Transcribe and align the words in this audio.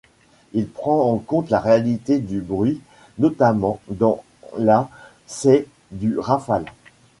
Il 0.53 0.67
prend 0.67 1.11
en 1.11 1.19
compte 1.19 1.51
la 1.51 1.59
réalité 1.59 2.17
du 2.17 2.41
bruit, 2.41 2.81
notamment 3.19 3.79
dans 3.89 4.23
la 4.57 4.89
ces 5.27 5.67
du 5.91 6.17
Rafale. 6.17 6.65